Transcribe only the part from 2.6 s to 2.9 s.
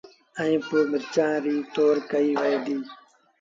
ديٚ